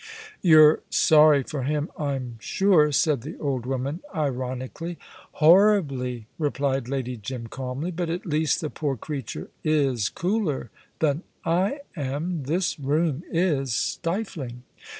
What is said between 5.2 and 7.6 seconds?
"Horribly," replied Lady Jim,